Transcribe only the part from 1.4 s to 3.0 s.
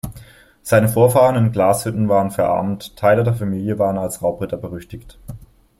Glashütten waren verarmt,